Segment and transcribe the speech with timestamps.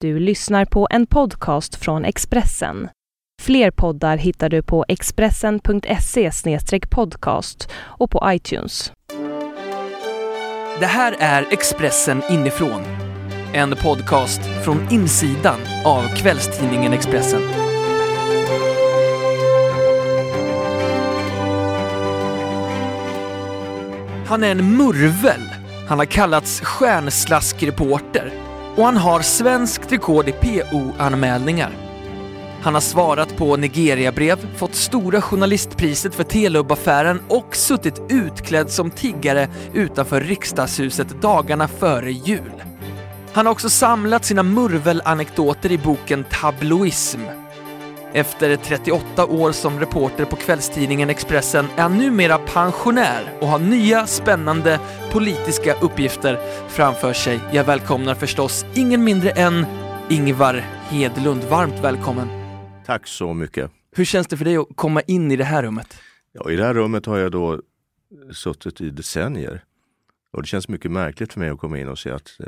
[0.00, 2.88] Du lyssnar på en podcast från Expressen.
[3.42, 6.30] Fler poddar hittar du på expressen.se
[6.90, 8.92] podcast och på iTunes.
[10.80, 12.82] Det här är Expressen inifrån.
[13.52, 17.42] En podcast från insidan av kvällstidningen Expressen.
[24.26, 25.42] Han är en murvel.
[25.88, 28.47] Han har kallats stjärnslaskreporter
[28.78, 31.70] och han har svenskt rekord i PO-anmälningar.
[32.62, 39.48] Han har svarat på Nigeria-brev, fått Stora Journalistpriset för Telub-affären och suttit utklädd som tiggare
[39.74, 42.52] utanför riksdagshuset dagarna före jul.
[43.32, 47.20] Han har också samlat sina murvelanekdoter i boken Tabloism.
[48.12, 54.06] Efter 38 år som reporter på kvällstidningen Expressen är han numera pensionär och har nya
[54.06, 54.80] spännande
[55.12, 57.40] politiska uppgifter framför sig.
[57.52, 59.66] Jag välkomnar förstås ingen mindre än
[60.10, 60.54] Ingvar
[60.88, 61.44] Hedlund.
[61.44, 62.28] Varmt välkommen!
[62.86, 63.70] Tack så mycket.
[63.96, 65.98] Hur känns det för dig att komma in i det här rummet?
[66.32, 67.60] Ja, I det här rummet har jag då
[68.32, 69.64] suttit i decennier.
[70.32, 72.46] Och det känns mycket märkligt för mig att komma in och se att eh,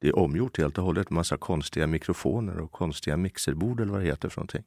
[0.00, 1.10] det är omgjort helt och hållet.
[1.10, 4.64] Massa konstiga mikrofoner och konstiga mixerbord eller vad det heter för någonting.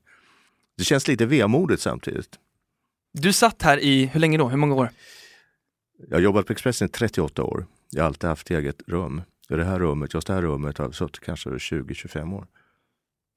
[0.77, 2.39] Det känns lite vemodigt samtidigt.
[3.13, 4.49] Du satt här i, hur länge då?
[4.49, 4.89] Hur många år?
[6.09, 7.65] Jag har jobbat på Expressen i 38 år.
[7.91, 9.21] Jag har alltid haft eget rum.
[9.49, 12.47] I det här rummet, just det här rummet har jag suttit kanske 20-25 år.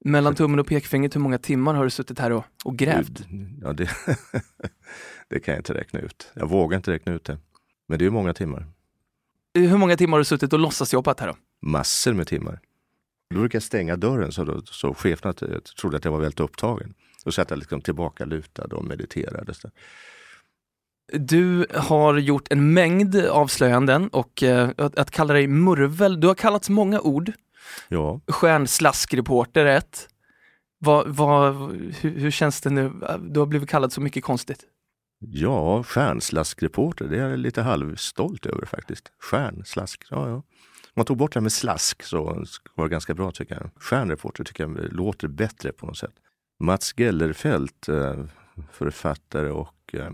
[0.05, 3.27] Mellan tummen och pekfingret, hur många timmar har du suttit här och, och grävt?
[3.63, 3.91] Ja, det,
[5.29, 6.33] det kan jag inte räkna ut.
[6.35, 7.39] Jag vågar inte räkna ut det.
[7.89, 8.67] Men det är många timmar.
[9.55, 11.37] Hur många timmar har du suttit och låtsasjobbat här då?
[11.63, 12.61] Massor med timmar.
[13.31, 15.33] Då brukar jag stänga dörren så, då, så cheferna
[15.81, 16.95] trodde att jag var väldigt upptagen.
[17.25, 19.55] Då satt jag liksom tillbaka lutad och mediterade.
[21.13, 26.35] Du har gjort en mängd avslöjanden och eh, att, att, kalla dig murvel, du har
[26.35, 27.33] kallats många ord.
[27.89, 28.21] Ja.
[28.27, 30.09] Stjärnslaskreporter är ett.
[30.79, 31.55] Vad, vad,
[32.01, 32.93] hur, hur, känns det nu?
[33.21, 34.65] Du har blivit kallad så mycket konstigt.
[35.19, 39.13] Ja, stjärnslaskreporter, det är jag lite halvstolt över faktiskt.
[39.19, 40.43] Stjärnslask, ja ja.
[40.97, 43.71] Om man tog bort det här med slask så var det ganska bra tycker jag.
[43.83, 46.15] Stjärnreporter tycker jag låter bättre på något sätt.
[46.61, 48.25] Mats Gellerfelt, eh,
[48.73, 50.11] författare och eh,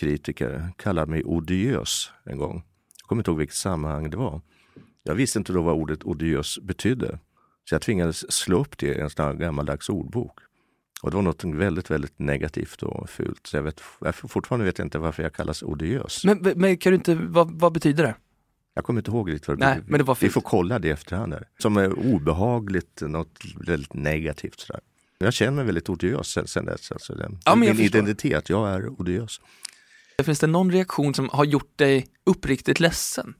[0.00, 2.64] kritiker, kallade mig odiös en gång.
[3.00, 4.40] Jag kommer inte ihåg vilket sammanhang det var.
[5.02, 7.18] Jag visste inte då vad ordet odiös betydde.
[7.64, 10.38] Så jag tvingades slå upp det i en sån här gammaldags ordbok.
[11.02, 13.46] Och det var något väldigt, väldigt negativt och fult.
[13.46, 13.80] Så jag vet,
[14.14, 16.24] fortfarande vet jag inte varför jag kallas odiös.
[16.24, 18.14] Men, men kan du inte, vad, vad betyder det?
[18.74, 20.90] Jag kommer inte ihåg riktigt vad Nej, men det var Vi får kolla det i
[20.90, 21.32] efterhand.
[21.32, 21.48] Här.
[21.58, 24.60] Som är obehagligt, något väldigt negativt.
[24.60, 24.80] Sådär.
[25.18, 26.92] Jag känner mig väldigt odiös sen, sen dess.
[26.92, 29.40] Alltså den, ja, min identitet, jag är odiös.
[30.22, 33.34] Finns det någon reaktion som har gjort dig uppriktigt ledsen?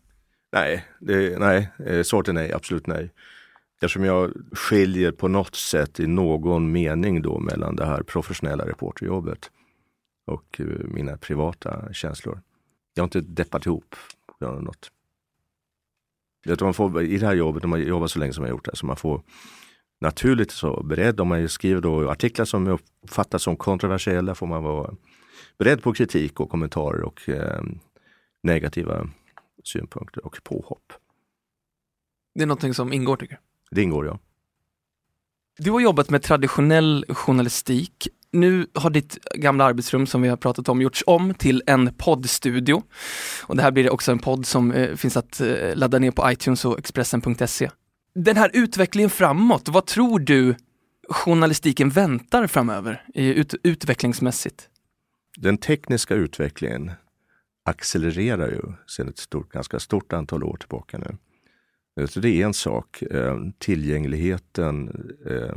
[0.52, 1.70] Nej, det, nej.
[1.86, 3.10] Eh, svaret är nej, absolut nej.
[3.74, 9.50] Eftersom jag skiljer på något sätt i någon mening då mellan det här professionella reporterjobbet
[10.26, 12.40] och eh, mina privata känslor.
[12.94, 13.96] Jag har inte deppat ihop
[14.38, 14.90] på något.
[16.60, 18.64] Man får, I det här jobbet, om man jobbar så länge som jag har gjort
[18.64, 19.22] det, så man får
[20.00, 21.20] naturligt så beredd.
[21.20, 24.94] Om man skriver då artiklar som uppfattas som kontroversiella får man vara
[25.58, 27.62] beredd på kritik och kommentarer och eh,
[28.42, 29.08] negativa
[29.64, 30.92] synpunkter och påhopp.
[32.34, 33.76] Det är någonting som ingår tycker du?
[33.76, 34.18] Det ingår ja.
[35.58, 38.08] Du har jobbat med traditionell journalistik.
[38.32, 42.82] Nu har ditt gamla arbetsrum som vi har pratat om gjorts om till en poddstudio.
[43.42, 46.30] Och det här blir också en podd som eh, finns att eh, ladda ner på
[46.30, 47.70] iTunes och Expressen.se.
[48.14, 50.56] Den här utvecklingen framåt, vad tror du
[51.08, 54.68] journalistiken väntar framöver ut, utvecklingsmässigt?
[55.36, 56.90] Den tekniska utvecklingen
[57.64, 61.16] accelererar ju sedan ett stort, ganska stort antal år tillbaka nu.
[62.06, 63.02] Så det är en sak.
[63.02, 64.88] Eh, tillgängligheten
[65.26, 65.56] eh,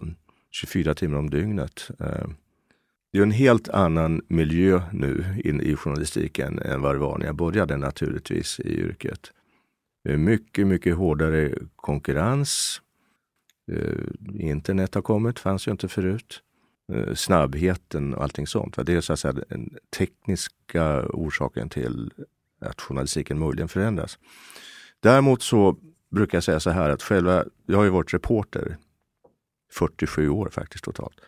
[0.51, 1.89] 24 timmar om dygnet.
[1.99, 2.27] Eh,
[3.15, 7.35] det är en helt annan miljö nu i journalistiken än vad det var när jag
[7.35, 9.31] började naturligtvis i yrket.
[10.03, 12.81] Det är mycket, mycket hårdare konkurrens.
[13.71, 16.41] Eh, internet har kommit, fanns ju inte förut.
[16.93, 18.85] Eh, snabbheten och allting sånt.
[18.85, 22.13] Det är så att säga den tekniska orsaken till
[22.61, 24.19] att journalistiken möjligen förändras.
[24.99, 25.77] Däremot så
[26.11, 28.77] brukar jag säga så här att själva, jag har ju varit reporter
[29.71, 31.21] 47 år faktiskt totalt.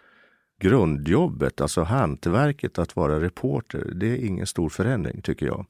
[0.59, 5.65] Grundjobbet, alltså hantverket att vara reporter, det är ingen stor förändring tycker jag.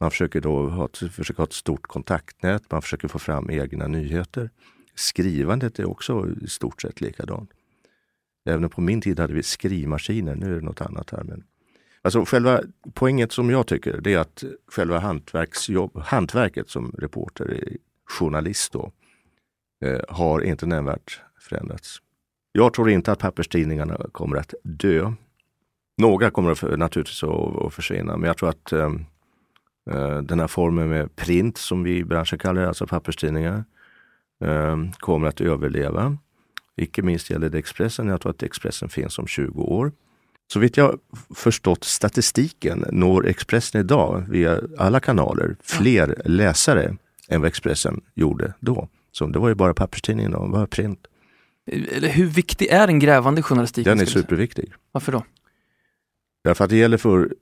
[0.00, 3.86] Man försöker då ha ett, försöker ha ett stort kontaktnät, man försöker få fram egna
[3.86, 4.50] nyheter.
[4.94, 7.50] Skrivandet är också i stort sett likadant.
[8.44, 11.24] Även på min tid hade vi skrivmaskiner, nu är det något annat här.
[11.24, 11.44] Men
[12.02, 12.60] Alltså själva
[12.94, 14.98] poänget som jag tycker, det är att själva
[15.94, 18.92] hantverket som reporter eh, journalist då,
[19.84, 21.98] eh, har inte nämnvärt förändrats.
[22.52, 25.12] Jag tror inte att papperstidningarna kommer att dö.
[25.96, 28.90] Några kommer att, naturligtvis att, försvinna, men jag tror att eh,
[30.22, 33.64] den här formen med print, som vi i branschen kallar det, alltså papperstidningar,
[34.44, 36.16] eh, kommer att överleva.
[36.76, 38.08] Icke minst gäller det Expressen.
[38.08, 39.92] Jag tror att Expressen finns om 20 år.
[40.52, 40.98] Så vitt jag
[41.34, 46.96] förstått statistiken når Expressen idag via alla kanaler fler läsare
[47.28, 48.88] än vad Expressen gjorde då.
[49.12, 51.06] Så det var ju bara papperstidningen och bara print.
[52.02, 53.96] Hur viktig är den grävande journalistiken?
[53.96, 54.72] Den är superviktig.
[54.92, 55.24] Varför då?
[56.44, 57.34] Därför att det gäller för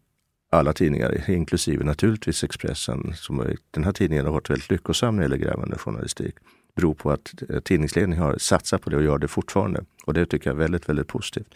[0.50, 3.12] alla tidningar, inklusive naturligtvis Expressen.
[3.16, 6.34] Som den här tidningen har varit väldigt lyckosam när det gäller grävande journalistik.
[6.74, 9.84] Det beror på att eh, tidningsledningen har satsat på det och gör det fortfarande.
[10.04, 11.54] Och det tycker jag är väldigt, väldigt positivt.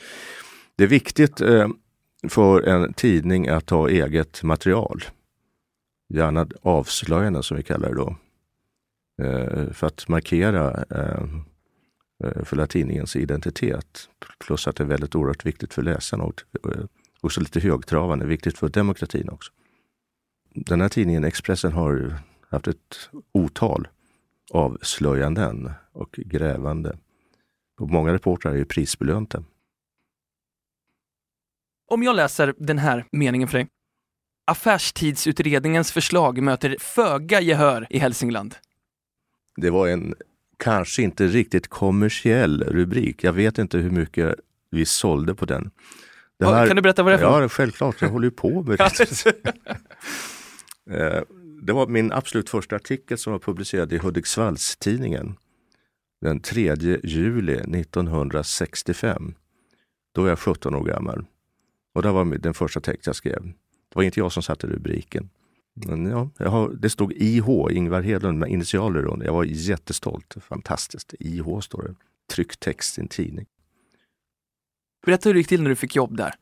[0.77, 1.69] Det är viktigt eh,
[2.29, 5.05] för en tidning att ha eget material.
[6.09, 8.17] Gärna avslöjanden som vi kallar det då.
[9.23, 11.25] Eh, för att markera eh
[12.45, 14.09] för tidningens identitet.
[14.39, 16.85] Plus att det är väldigt oerhört viktigt för läsarna och eh,
[17.21, 19.53] också lite högtravande, viktigt för demokratin också.
[20.55, 22.15] Den här tidningen Expressen har
[22.51, 23.89] haft ett otal
[24.51, 26.99] avslöjanden och grävande.
[27.81, 29.45] Och många reportrar är ju prisbelönta.
[31.91, 33.69] Om jag läser den här meningen för dig.
[34.47, 38.55] Affärstidsutredningens förslag möter föga gehör i Hälsingland.
[39.57, 40.15] Det var en
[40.63, 43.25] kanske inte riktigt kommersiell rubrik.
[43.25, 44.35] Jag vet inte hur mycket
[44.71, 45.71] vi sålde på den.
[46.45, 48.03] Här, kan du berätta vad det är för Ja, självklart.
[48.03, 48.79] Jag håller ju på med
[49.25, 49.35] det.
[50.91, 51.23] Eh,
[51.63, 55.37] det var min absolut första artikel som var publicerad i Hudiksvallstidningen
[56.21, 59.35] den 3 juli 1965.
[60.15, 61.25] Då var jag 17 år gammal.
[61.95, 63.43] Och det var den första text jag skrev.
[63.43, 65.31] Det var inte jag som satte rubriken.
[65.75, 69.27] Men ja, har, det stod IH, Ingvar Hedlund, med initialer under.
[69.27, 70.37] Jag var jättestolt.
[70.41, 71.15] Fantastiskt.
[71.21, 71.95] IH står det.
[72.35, 73.47] Tryckt text i en tidning.
[75.07, 76.35] Berätta hur det gick till när du fick jobb där.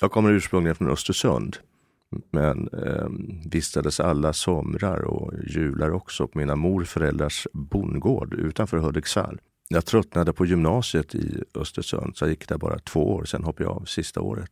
[0.00, 1.56] Jag kommer ursprungligen från Östersund.
[2.30, 3.08] Men eh,
[3.50, 9.40] vistades alla somrar och jular också på mina morföräldrars bondgård utanför Hudiksvall.
[9.68, 13.24] Jag tröttnade på gymnasiet i Östersund, så jag gick där bara två år.
[13.24, 14.50] Sen hoppade jag av sista året.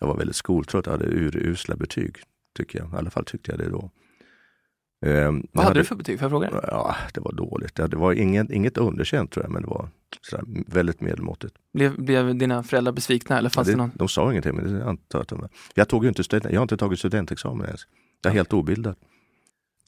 [0.00, 2.16] Jag var väldigt skoltrött, hade urusla betyg,
[2.56, 2.92] tycker jag.
[2.92, 3.90] I alla fall tyckte jag det då.
[5.06, 6.18] Eh, Vad hade, hade, du för betyg?
[6.18, 6.50] Får jag fråga?
[6.62, 7.74] Ja, det var dåligt.
[7.74, 9.88] Det var ingen, inget underkänt tror jag, men det var
[10.20, 11.54] sådär, väldigt medelmåttigt.
[11.72, 13.38] Blev, blev dina föräldrar besvikna?
[13.38, 13.90] Eller fanns det, det någon?
[13.94, 16.76] De sa ingenting, men det antar att de Jag, tog inte student, jag har inte
[16.76, 17.86] tagit studentexamen ens.
[18.22, 18.38] Jag är ja.
[18.38, 18.94] helt obildad.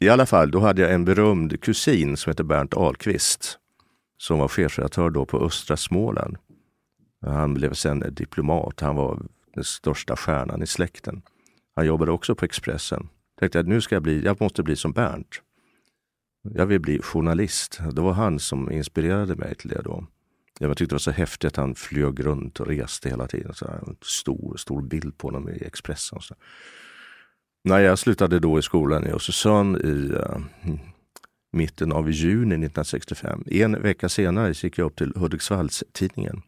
[0.01, 3.59] I alla fall, då hade jag en berömd kusin som heter Bernt Ahlqvist
[4.19, 6.37] som var chefredaktör då på Östra Småland.
[7.27, 8.81] Han blev sen diplomat.
[8.81, 9.23] Han var
[9.55, 11.23] den största stjärnan i släkten.
[11.77, 14.93] Han jobbade också på Expressen tänkte att nu ska jag bli, jag måste bli som
[14.93, 15.43] Bernt.
[16.55, 17.81] Jag vill bli journalist.
[17.93, 20.07] Det var han som inspirerade mig till det då.
[20.59, 23.55] Jag tyckte det var så häftigt att han flög runt och reste hela tiden.
[23.55, 26.21] Så en stor, stor bild på honom i Expressen.
[26.21, 26.35] Så.
[27.65, 30.39] När jag slutade då i skolan i Östersund i uh,
[31.53, 33.45] mitten av juni 1965.
[33.47, 36.43] En vecka senare gick jag upp till Hudiksvallstidningen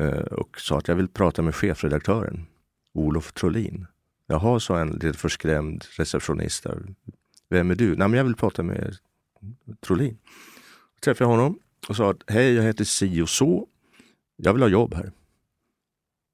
[0.00, 2.46] uh, och sa att jag vill prata med chefredaktören
[2.94, 3.86] Olof Trollin.
[4.32, 6.64] Jaha, sa en lite förskrämd receptionist.
[6.64, 6.82] Där.
[7.50, 7.96] Vem är du?
[7.96, 8.96] Nej, men jag vill prata med
[9.86, 10.18] Trolin.
[10.94, 11.58] Då träffade jag honom
[11.88, 13.66] och sa att hej, jag heter si och så.
[14.36, 15.12] Jag vill ha jobb här.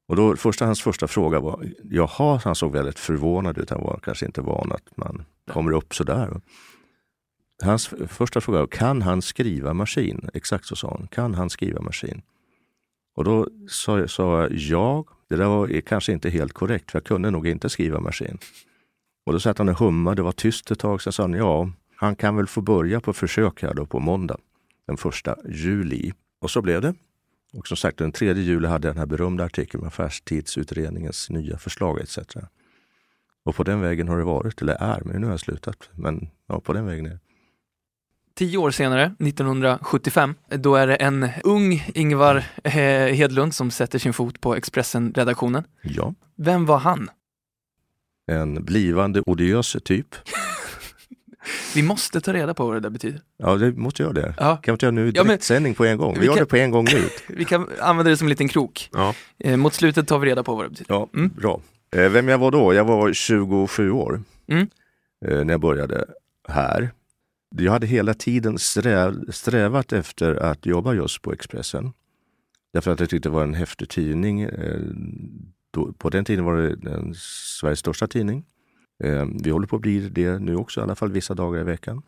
[0.08, 3.70] Och då, första, hans första fråga var, jaha, han såg väldigt förvånad ut.
[3.70, 6.40] Han var kanske inte van att man kommer upp sådär.
[7.62, 10.30] Hans första fråga var, kan han skriva maskin?
[10.34, 11.08] Exakt så sa han.
[11.08, 12.22] Kan han skriva maskin?
[13.14, 17.30] Och då sa, jag ja, det där var kanske inte helt korrekt, för jag kunde
[17.30, 18.38] nog inte skriva maskin.
[19.26, 21.70] Och då satt han och hummade, det var tyst ett tag, sen sa han ja,
[21.96, 24.38] han kan väl få börja på försök här då på måndag,
[24.86, 26.12] den första juli.
[26.40, 26.94] Och så blev det.
[27.52, 31.58] Och som sagt, den 3 juli hade jag den här berömda artikeln med Affärstidsutredningens nya
[31.58, 32.18] förslag etc.
[33.44, 35.90] Och på den vägen har det varit, eller är, men nu har jag slutat.
[35.94, 37.18] Men ja, på den vägen är det.
[38.38, 42.72] Tio år senare, 1975, då är det en ung Ingvar eh,
[43.14, 45.64] Hedlund som sätter sin fot på Expressen-redaktionen.
[45.82, 46.14] Ja.
[46.36, 47.10] Vem var han?
[48.26, 50.14] En blivande odiös typ.
[51.74, 53.20] Vi måste ta reda på vad det där betyder.
[53.36, 54.34] Ja, det måste göra det.
[54.38, 54.56] Ja.
[54.56, 56.14] Kan vi inte göra nu direktsändning ja, på en gång?
[56.14, 57.08] Vi, vi gör kan, det på en gång nu.
[57.36, 58.88] vi kan använda det som en liten krok.
[58.92, 59.14] Ja.
[59.38, 60.94] Eh, mot slutet tar vi reda på vad det betyder.
[60.94, 61.28] Ja, mm.
[61.28, 61.60] bra.
[61.96, 62.74] Eh, vem jag var då?
[62.74, 64.68] Jag var 27 år mm.
[65.26, 66.04] eh, när jag började
[66.48, 66.90] här.
[67.56, 71.92] Jag hade hela tiden sträv, strävat efter att jobba just på Expressen.
[72.72, 74.40] Därför att jag tyckte det var en häftig tidning.
[74.40, 74.80] Eh,
[75.98, 77.14] på den tiden var det
[77.60, 78.44] Sveriges största tidning.
[79.04, 81.64] Eh, vi håller på att bli det nu också, i alla fall vissa dagar i
[81.64, 82.02] veckan.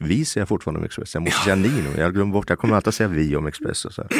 [0.00, 1.22] Vi säger fortfarande om Expressen.
[1.22, 2.00] Jag måste säga ni nu.
[2.00, 3.92] Jag glömmer bort, jag kommer alltid säga vi om Expressen.
[3.92, 4.10] Så här.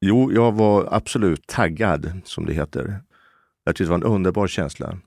[0.00, 3.00] Jo, jag var absolut taggad, som det heter.
[3.64, 4.98] Jag tyckte det var en underbar känsla.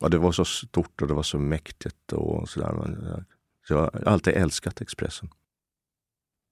[0.00, 3.24] Och det var så stort och det var så mäktigt och sådär.
[3.68, 5.28] Så jag har alltid älskat Expressen.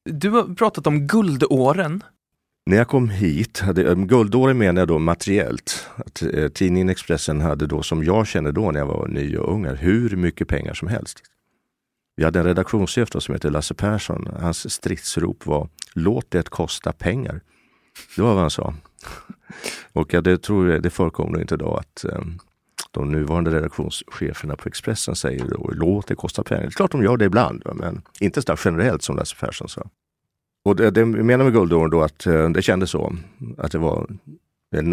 [0.04, 2.02] Du har pratat om guldåren.
[2.66, 5.88] När jag kom hit, hade, guldåren menar jag då materiellt.
[5.96, 9.54] Att, eh, tidningen Expressen hade då, som jag kände då när jag var ny och
[9.54, 11.22] ung, hur mycket pengar som helst.
[12.16, 14.28] Vi hade en redaktionschef som heter Lasse Persson.
[14.40, 17.40] Hans stridsrop var Låt det kosta pengar.
[18.16, 18.74] Det var vad han sa.
[19.92, 22.38] Och ja, det tror jag, det förekommer nog inte idag att um,
[23.00, 26.62] de nuvarande redaktionscheferna på Expressen säger då, låt det kosta pengar.
[26.62, 29.82] Det är klart de gör det ibland, men inte så generellt som Lasse Persson sa.
[30.64, 33.12] Och det, det menar med guldåren då att eh, det kändes så.
[33.58, 34.06] Att det var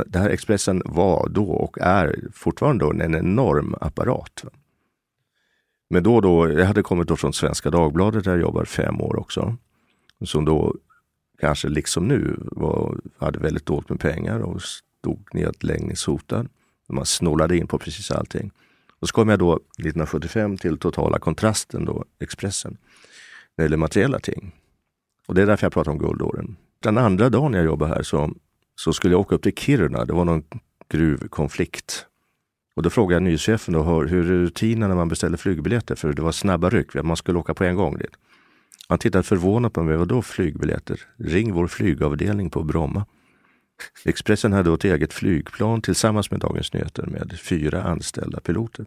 [0.05, 4.43] det här Expressen var då och är fortfarande då en enorm apparat.
[5.89, 9.01] Men då och då, jag hade kommit då från Svenska Dagbladet där jag jobbade fem
[9.01, 9.57] år också.
[10.25, 10.75] Som då
[11.39, 16.48] kanske liksom nu var, hade väldigt dåligt med pengar och stod nedläggningshotad.
[16.89, 18.51] Man snålade in på precis allting.
[18.99, 22.77] Och så kom jag då 1975 till totala kontrasten, då, Expressen,
[23.55, 24.51] när det gäller materiella ting.
[25.27, 26.55] Och det är därför jag pratar om guldåren.
[26.79, 28.31] Den andra dagen jag jobbade här så,
[28.75, 30.05] så skulle jag åka upp till Kiruna.
[30.05, 30.43] Det var någon
[30.89, 32.05] gruvkonflikt.
[32.75, 35.95] Och då frågade jag nyhetschefen då, hur är rutinerna när man beställer flygbiljetter?
[35.95, 38.15] För det var snabba ryck, man skulle åka på en gång dit.
[38.87, 39.97] Han tittade förvånat på mig.
[39.97, 41.01] Vadå flygbiljetter?
[41.17, 43.05] Ring vår flygavdelning på Bromma.
[44.05, 48.85] Expressen hade då ett eget flygplan tillsammans med Dagens Nyheter med fyra anställda piloter.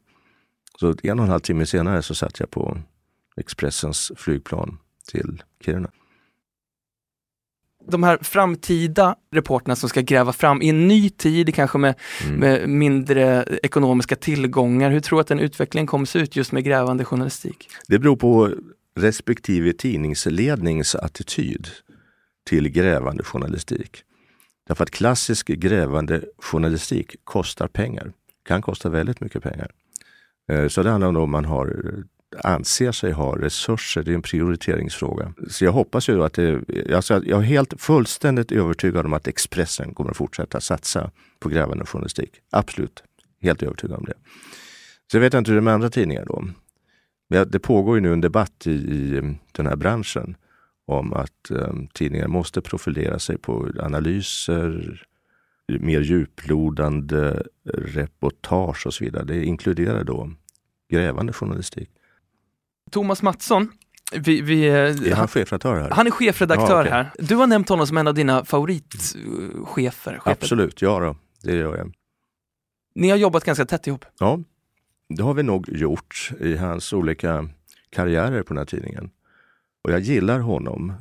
[0.81, 2.79] Så en och en halv timme senare så satt jag på
[3.37, 4.79] Expressens flygplan
[5.09, 5.91] till Kiruna.
[7.89, 12.41] De här framtida reporterna som ska gräva fram i en ny tid, kanske med, mm.
[12.41, 14.91] med mindre ekonomiska tillgångar.
[14.91, 17.69] Hur tror du att den utvecklingen kommer se ut just med grävande journalistik?
[17.89, 18.53] Det beror på
[18.97, 21.69] respektive tidningslednings attityd
[22.49, 24.05] till grävande journalistik.
[24.67, 28.13] Därför att klassisk grävande journalistik kostar pengar,
[28.45, 29.71] kan kosta väldigt mycket pengar.
[30.53, 34.15] Eh, så det handlar om om man har, eh, anser sig ha resurser, det är
[34.15, 35.33] en prioriteringsfråga.
[35.49, 36.61] Så jag hoppas ju att det,
[36.95, 41.87] alltså jag är helt fullständigt övertygad om att Expressen kommer att fortsätta satsa på grävande
[41.87, 42.31] journalistik.
[42.51, 43.03] Absolut,
[43.43, 44.15] helt övertygad om det.
[45.11, 46.45] Så jag vet inte hur det är med andra tidningar då.
[47.29, 50.37] Men det pågår ju nu en debatt i, i eh, den här branschen
[50.87, 55.03] om att um, tidningar måste profilera sig på analyser,
[55.69, 57.43] mer djuplodande
[57.75, 59.25] reportage och så vidare.
[59.25, 60.31] Det inkluderar då
[60.91, 61.91] grävande journalistik.
[62.91, 63.73] Thomas Mattsson,
[64.13, 65.91] vi, vi, är han chefredaktör här?
[65.91, 66.93] Han är chefredaktör ja, okay.
[66.93, 67.11] här.
[67.19, 70.21] Du har nämnt honom som en av dina favoritchefer.
[70.25, 71.93] Absolut, ja då, det gör jag.
[72.95, 74.05] Ni har jobbat ganska tätt ihop.
[74.19, 74.39] Ja,
[75.09, 77.49] det har vi nog gjort i hans olika
[77.91, 79.11] karriärer på den här tidningen.
[79.87, 80.93] Och jag gillar honom.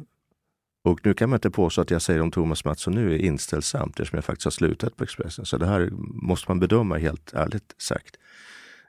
[0.83, 3.99] Och nu kan man inte påstå att jag säger om Thomas Mattsson nu är inställsamt
[3.99, 5.45] eftersom jag faktiskt har slutat på Expressen.
[5.45, 8.15] Så det här måste man bedöma helt ärligt sagt.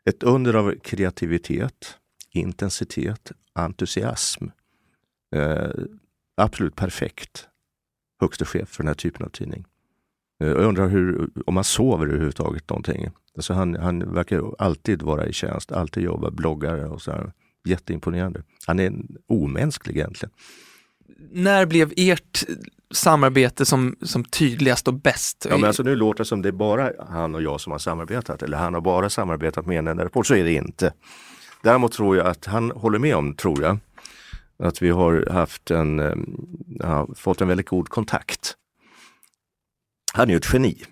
[0.05, 1.99] Ett under av kreativitet,
[2.31, 4.45] intensitet, entusiasm.
[5.37, 5.71] Eh,
[6.37, 7.49] absolut perfekt
[8.21, 9.65] högste chef för den här typen av tidning.
[10.43, 13.09] Eh, jag undrar hur, om han sover överhuvudtaget någonting.
[13.37, 17.33] Alltså han, han verkar alltid vara i tjänst, alltid jobba, bloggare och så här.
[17.67, 18.43] Jätteimponerande.
[18.67, 18.93] Han är
[19.29, 20.33] omänsklig egentligen.
[21.33, 22.45] När blev ert
[22.95, 25.47] samarbete som, som tydligast och bäst?
[25.51, 27.79] Ja, men alltså nu låter det som det är bara han och jag som har
[27.79, 30.27] samarbetat eller han har bara samarbetat med en enda rapport.
[30.27, 30.93] Så är det inte.
[31.63, 33.79] Däremot tror jag att han håller med om, tror jag,
[34.59, 36.15] att vi har haft en, eh,
[36.79, 38.57] ja, fått en väldigt god kontakt.
[40.13, 40.83] Han är ju ett geni.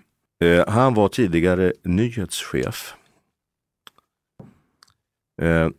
[0.43, 2.93] Eh, han var tidigare nyhetschef.
[5.41, 5.69] Eh,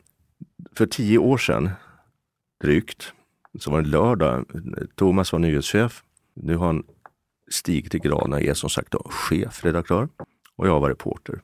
[0.76, 1.70] för tio år sedan,
[2.62, 3.12] drygt,
[3.58, 4.44] så var det lördag.
[4.94, 6.02] Thomas var nyhetschef.
[6.34, 6.84] Nu har han
[7.50, 10.08] stigit i graden och är som sagt då chefredaktör
[10.56, 11.40] och jag var reporter.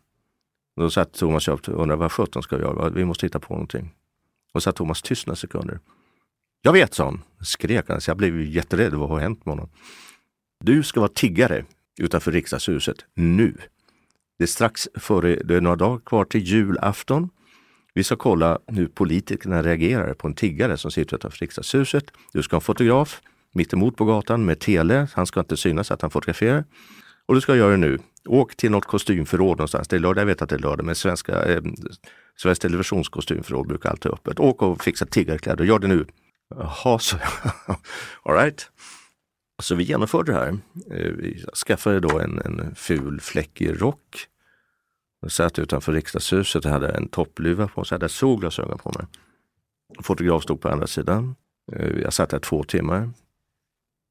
[0.77, 2.91] Då satt Thomas och undrade vad sjutton ska vi göra?
[2.91, 3.95] Vi måste hitta på någonting.
[4.53, 5.81] Och satt Thomas tyst några sekunder.
[6.63, 7.23] Jag vet, sa han.
[7.41, 8.95] Skrek han, så jag blev jätterädd.
[8.95, 9.69] Vad har hänt med honom?
[10.65, 11.65] Du ska vara tiggare
[11.99, 13.57] utanför riksdagshuset nu.
[14.39, 17.31] Det är strax före, det är några dagar kvar till julafton.
[17.95, 22.05] Vi ska kolla hur politikerna reagerar på en tiggare som sitter utanför riksdagshuset.
[22.33, 23.21] Du ska ha en fotograf
[23.55, 25.09] mittemot på gatan med tele.
[25.13, 26.65] Han ska inte synas att han fotograferar.
[27.27, 27.99] Och du ska göra det nu.
[28.29, 29.89] Åk till något kostymförråd någonstans.
[29.89, 31.63] Det är lördag, jag vet att det är lördag, men svenska, eh,
[32.37, 34.41] Sveriges Televisions kostymförråd brukar alltid ha öppet.
[34.41, 36.07] Åk och fixa tiggarkläder, gör det nu.
[36.55, 37.17] Jaha, så
[38.23, 38.71] All right.
[39.63, 40.49] Så vi genomförde det här.
[40.91, 44.27] Eh, vi skaffade då en, en ful fläckig rock.
[45.23, 49.07] Jag satt utanför riksdagshuset och hade en toppluva på mig, hade solglasögon på mig.
[50.03, 51.35] Fotograf stod på andra sidan.
[51.73, 53.11] Eh, jag satt där två timmar.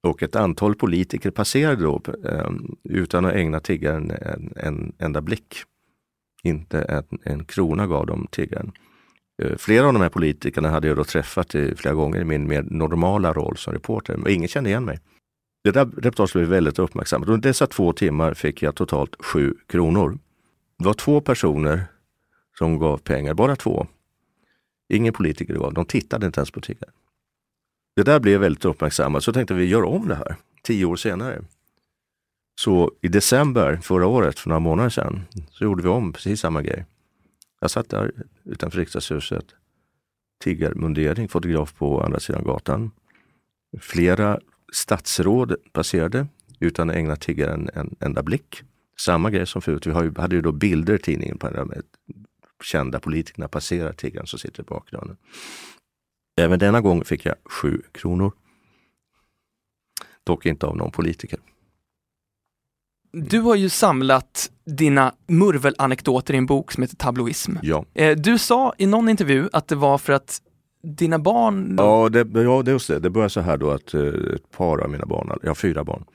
[0.07, 5.55] Och ett antal politiker passerade då ehm, utan att ägna tiggaren en, en enda blick.
[6.43, 8.71] Inte en, en krona gav de tiggaren.
[9.43, 12.63] Eh, flera av de här politikerna hade jag då träffat flera gånger i min mer
[12.63, 14.99] normala roll som reporter, men ingen kände igen mig.
[15.63, 17.29] Det där reportaget blev väldigt uppmärksammat.
[17.29, 20.17] Under dessa två timmar fick jag totalt sju kronor.
[20.81, 21.85] Det var två personer
[22.57, 23.87] som gav pengar, bara två.
[24.89, 26.93] Ingen politiker gav, de tittade inte ens på tiggaren.
[27.95, 31.41] Det där blev väldigt uppmärksammat, så tänkte vi göra om det här tio år senare.
[32.59, 36.61] Så i december förra året, för några månader sedan, så gjorde vi om precis samma
[36.61, 36.85] grej.
[37.59, 38.11] Jag satt där
[38.43, 39.45] utanför riksdagshuset,
[40.43, 42.91] tiggarmundering, fotograf på andra sidan gatan.
[43.79, 44.39] Flera
[44.73, 46.27] statsråd passerade
[46.59, 48.63] utan att ägna tiggaren en enda blick.
[49.05, 49.87] Samma grej som förut.
[49.87, 49.91] Vi
[50.21, 51.73] hade ju då bilder i tidningen på de
[52.63, 55.17] kända politikerna passerar tiggaren som sitter i bakgrunden.
[56.41, 58.31] Även denna gång fick jag sju kronor.
[60.23, 61.39] Dock inte av någon politiker.
[63.11, 67.55] Du har ju samlat dina murvelanekdoter i en bok som heter Tabloism.
[67.61, 67.85] Ja.
[67.93, 70.41] Eh, du sa i någon intervju att det var för att
[70.83, 71.75] dina barn...
[71.77, 72.99] Ja, det, ja, det, just det.
[72.99, 74.01] det började så här då att eh,
[74.35, 76.05] ett par av mina barn, jag har fyra barn,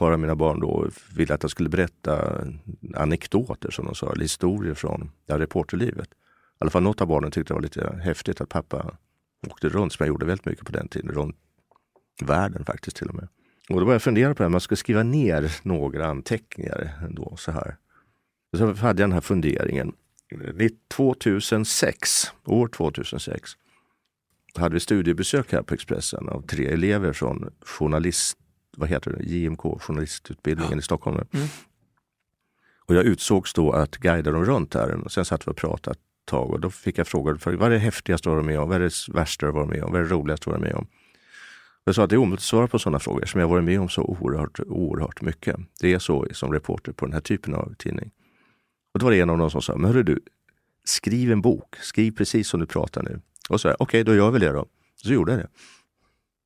[0.00, 2.44] par av mina barn då ville att jag skulle berätta
[2.94, 6.08] anekdoter som de sa, eller historier från ja, reporterlivet.
[6.08, 6.14] I
[6.58, 8.96] alla fall något av barnen tyckte det var lite häftigt att pappa
[9.46, 11.36] åkte runt, som jag gjorde väldigt mycket på den tiden, runt
[12.22, 13.28] världen faktiskt till och med.
[13.68, 17.52] Och då började jag fundera på det, man skulle skriva ner några anteckningar ändå så
[17.52, 17.76] här.
[18.52, 19.92] Och så hade jag den här funderingen.
[20.96, 23.50] 2006, år 2006,
[24.54, 28.38] hade vi studiebesök här på Expressen av tre elever från journalist,
[28.80, 31.16] vad heter det, JMK, journalistutbildningen i Stockholm.
[31.16, 31.46] Mm.
[32.86, 35.04] Och jag utsågs då att guida dem runt här.
[35.04, 37.70] Och sen satt vi och pratade ett tag och då fick jag frågor, vad är
[37.70, 38.68] det häftigaste du varit med om?
[38.68, 39.92] Vad är det värsta du varit med om?
[39.92, 40.86] Vad är det roligaste du varit med om?
[41.84, 43.80] Jag sa att det är omöjligt att svara på sådana frågor som jag varit med
[43.80, 45.56] om så oerhört, oerhört mycket.
[45.80, 48.10] Det är så som reporter på den här typen av tidning.
[48.94, 50.20] Och då var det en av dem som sa, men hörru du,
[50.84, 53.20] skriv en bok, skriv precis som du pratar nu.
[53.48, 54.66] Och så okej, okay, då gör vi det då.
[54.94, 55.48] Så gjorde jag det.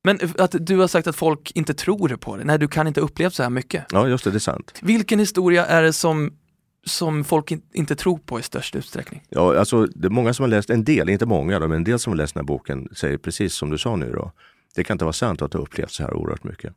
[0.05, 3.01] Men att du har sagt att folk inte tror på det, nej du kan inte
[3.01, 3.85] uppleva så här mycket.
[3.91, 4.79] Ja just det, det är sant.
[4.81, 6.33] Vilken historia är det som,
[6.85, 9.23] som folk in, inte tror på i störst utsträckning?
[9.29, 11.83] Ja, alltså det är många som har läst, en del, inte många då, men en
[11.83, 14.31] del som har läst den här boken säger precis som du sa nu då.
[14.75, 16.73] Det kan inte vara sant att du har upplevt så här oerhört mycket.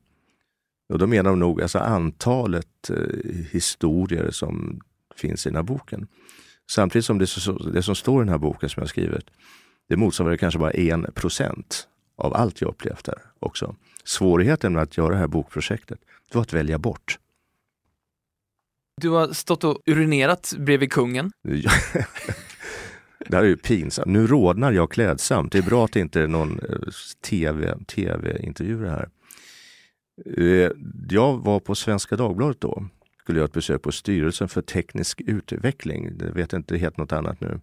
[0.92, 2.96] Och då menar de nog alltså antalet eh,
[3.50, 4.80] historier som
[5.16, 6.06] finns i den här boken.
[6.70, 7.26] Samtidigt som det,
[7.72, 9.24] det som står i den här boken som jag skrivit,
[9.88, 13.76] det motsvarar kanske bara en procent av allt jag upplevt här också.
[14.04, 15.98] Svårigheten med att göra det här bokprojektet,
[16.30, 17.18] det var att välja bort.
[19.00, 21.32] Du har stått och urinerat bredvid kungen.
[23.28, 24.08] det här är ju pinsamt.
[24.08, 25.52] Nu rådnar jag klädsamt.
[25.52, 26.78] Det är bra att det inte är någon eh,
[27.24, 29.08] tv, tv-intervju det här.
[30.36, 30.70] Eh,
[31.08, 32.84] jag var på Svenska Dagbladet då.
[33.22, 36.18] Skulle göra ett besök på Styrelsen för teknisk utveckling.
[36.18, 37.60] Det vet inte, det heter något annat nu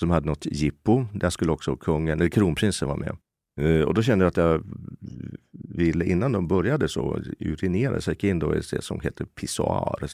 [0.00, 1.04] som hade något jippo.
[1.14, 3.16] Där skulle också kungen, eller kronprinsen vara med.
[3.60, 4.62] Uh, och då kände jag att jag
[5.50, 9.24] ville, innan de började så urinera, så jag gick in då i det som heter
[9.24, 10.08] pissoar.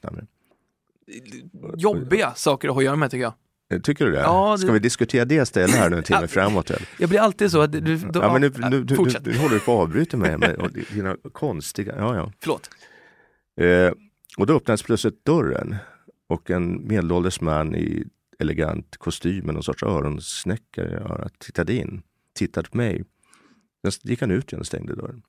[1.77, 3.35] Jobbiga saker att ha att göra med tycker jag.
[3.73, 4.21] Eh, tycker du det?
[4.21, 4.59] Ja, det...
[4.59, 6.71] Ska vi diskutera det stället här nu en timme framåt?
[6.71, 6.89] Eller?
[6.99, 7.97] Jag blir alltid så att du...
[7.97, 11.17] Då, ja, men nu, nu, du, du, du, håller på att avbryta mig med dina
[11.33, 11.95] konstiga...
[11.97, 12.33] Ja, ja.
[12.41, 12.71] Förlåt.
[13.61, 13.93] Eh,
[14.37, 15.77] och då öppnades plötsligt dörren
[16.29, 18.05] och en medelålders man i
[18.39, 22.03] elegant kostym med någon sorts öronsnäckare i örat tittade in,
[22.35, 23.05] tittade på mig.
[23.91, 25.23] Sen gick han ut igen och stängde dörren.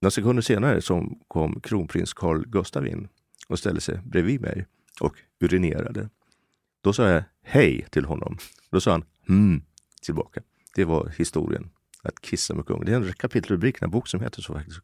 [0.00, 3.08] Några sekunder senare så kom kronprins Carl Gustaf in
[3.48, 4.66] och ställde sig bredvid mig
[5.00, 6.08] och urinerade.
[6.82, 8.38] Då sa jag hej till honom.
[8.70, 9.62] Då sa han hmm
[10.02, 10.40] tillbaka.
[10.74, 11.70] Det var historien.
[12.02, 12.84] Att kissa med kung.
[12.84, 14.80] Det är en kapitelrubrik i en bok som heter så faktiskt.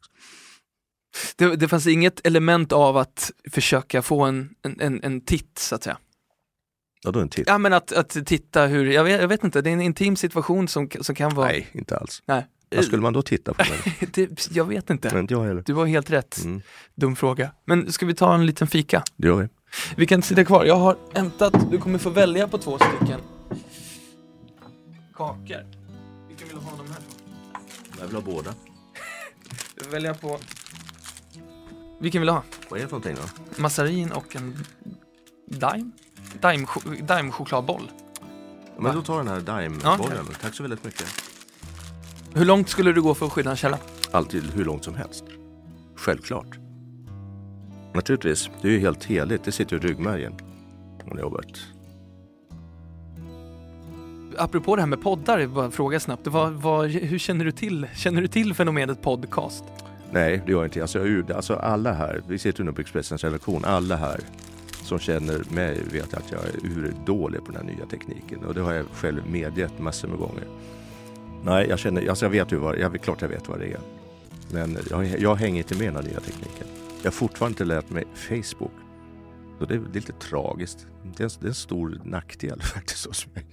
[1.35, 5.83] Det, det fanns inget element av att försöka få en, en, en titt så att
[5.83, 5.97] säga?
[7.03, 7.47] Ja, då en titt.
[7.47, 10.15] Ja men att, att titta hur, jag vet, jag vet inte, det är en intim
[10.15, 12.23] situation som, som kan vara Nej, inte alls.
[12.25, 12.47] Nej.
[12.75, 13.63] Vad skulle man då titta på?
[14.13, 15.09] det, jag vet inte.
[15.11, 15.63] Men inte jag heller.
[15.65, 16.43] Du har helt rätt.
[16.43, 16.61] Mm.
[16.95, 17.51] Dum fråga.
[17.65, 19.03] Men ska vi ta en liten fika?
[19.15, 19.47] Det gör vi.
[19.95, 20.65] Vi kan sitta kvar.
[20.65, 23.19] Jag har hämtat, du kommer få välja på två stycken
[25.15, 25.65] kakor.
[26.27, 27.01] Vilken vill du ha de här?
[27.99, 28.53] Jag vill ha båda.
[29.75, 30.39] Du väljer på...
[31.99, 32.43] Vilken vill du ha?
[32.69, 33.61] Vad är det för någonting då?
[33.61, 34.65] Massarin och en
[35.45, 35.91] Daim?
[37.01, 37.91] Daim-chokladboll.
[38.79, 40.25] Men då tar den här Daim-bollen.
[40.29, 40.37] Ja.
[40.41, 41.22] Tack så väldigt mycket.
[42.35, 43.77] Hur långt skulle du gå för att skydda en källa?
[44.11, 45.23] Alltid hur långt som helst.
[45.95, 46.59] Självklart.
[47.93, 49.43] Naturligtvis, det är ju helt heligt.
[49.43, 50.33] Det sitter i ryggmärgen.
[51.03, 51.59] Hon jobbat.
[54.37, 56.27] apropå det här med poddar, bara fråga snabbt.
[56.27, 59.63] Vad, vad, hur känner du till, känner du till fenomenet podcast?
[60.11, 60.81] Nej, det gör jag inte.
[60.81, 64.19] Alltså, jag, alltså alla här, vi sitter nu på Expressens redaktion, alla här
[64.83, 68.61] som känner mig vet att jag är urdålig på den här nya tekniken och det
[68.61, 70.43] har jag själv medgett massor med gånger.
[71.45, 73.79] Nej, jag känner, alltså jag vet ju vad, jag, klart jag vet vad det är.
[74.51, 76.67] Men jag, jag hänger inte med den nya tekniken.
[76.97, 78.71] Jag har fortfarande inte lärt mig Facebook.
[79.59, 80.87] Så det är, det är lite tragiskt.
[81.03, 83.45] Det är, en, det är en stor nackdel faktiskt hos mig.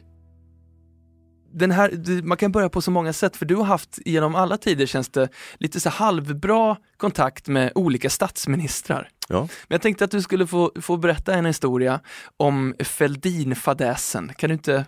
[1.52, 4.56] Den här, man kan börja på så många sätt för du har haft genom alla
[4.56, 9.08] tider känns det lite så halvbra kontakt med olika statsministrar.
[9.28, 9.40] Ja.
[9.40, 12.00] Men jag tänkte att du skulle få, få berätta en historia
[12.36, 14.32] om Fälldin-fadäsen.
[14.36, 14.86] Kan du inte?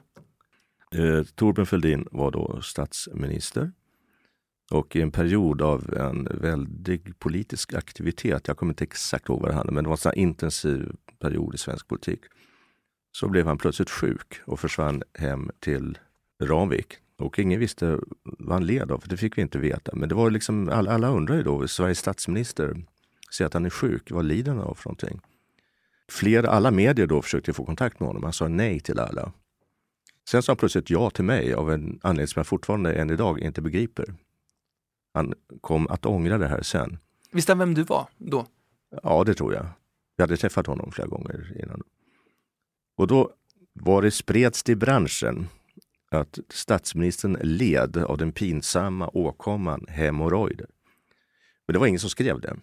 [0.94, 3.72] Eh, Torbjörn Fälldin var då statsminister
[4.70, 9.50] och i en period av en väldig politisk aktivitet, jag kommer inte exakt ihåg vad
[9.50, 12.20] det handlade men det var en intensiv period i svensk politik,
[13.12, 15.98] så blev han plötsligt sjuk och försvann hem till
[16.42, 16.98] Ramvik.
[17.18, 19.92] Och ingen visste vad han led av, för det fick vi inte veta.
[19.94, 22.84] Men det var liksom, alla, alla undrar ju då, Sveriges statsminister
[23.36, 25.20] säger att han är sjuk, vad lider han av för någonting?
[26.08, 29.32] Fler, alla medier då försökte få kontakt med honom, han sa nej till alla.
[30.28, 33.40] Sen sa han plötsligt ja till mig av en anledning som jag fortfarande än idag
[33.40, 34.14] inte begriper.
[35.14, 36.98] Han kom att ångra det här sen.
[37.32, 38.46] Visste han vem du var då?
[39.02, 39.66] Ja, det tror jag.
[40.16, 41.82] Jag hade träffat honom flera gånger innan.
[42.96, 43.32] Och då
[43.72, 45.48] var det spreds i branschen
[46.10, 50.66] att statsministern led av den pinsamma åkomman hemorrojder.
[51.66, 52.56] Men det var ingen som skrev det.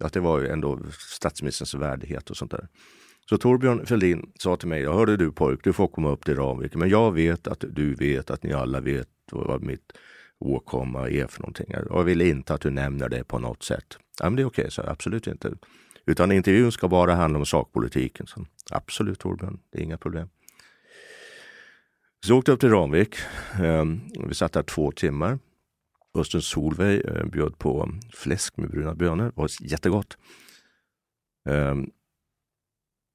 [0.00, 2.68] Att det var ju ändå statsministerns värdighet och sånt där.
[3.28, 6.36] Så Torbjörn Fälldin sa till mig, jag hörde du pojk, du får komma upp till
[6.36, 9.92] Ramvik, men jag vet att du vet att ni alla vet vad mitt
[10.38, 11.74] åkomma är för någonting.
[11.90, 13.98] Och jag vill inte att du nämner det på något sätt.
[14.20, 15.52] Ja, men det är okej, så absolut inte.
[16.06, 18.26] Utan intervjun ska bara handla om sakpolitiken.
[18.26, 20.28] Så, absolut Torbjörn, det är inga problem.
[22.24, 23.16] Så jag åkte upp till Ramvik.
[23.62, 25.38] Ehm, vi satt där två timmar.
[26.14, 29.24] Östen Solveig eh, bjöd på fläsk med bruna bönor.
[29.24, 30.18] Det var jättegott.
[31.48, 31.90] Ehm,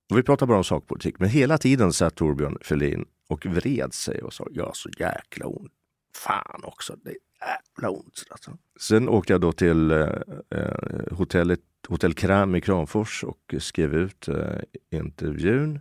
[0.09, 4.21] och vi pratade bara om sakpolitik, men hela tiden satt Torbjörn Fälldin och vred sig
[4.21, 5.71] och sa jag har så jäkla ont
[6.19, 8.23] fan också, det är jävla ont.
[8.29, 8.57] Alltså.
[8.79, 10.07] Sen åkte jag då till eh,
[10.49, 14.59] eh, hotellet, Hotell Kram i Kramfors och skrev ut eh,
[14.91, 15.79] intervjun.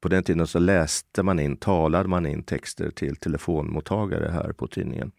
[0.00, 4.66] På den tiden så läste man in, talade man in texter till telefonmottagare här på
[4.66, 5.12] tidningen.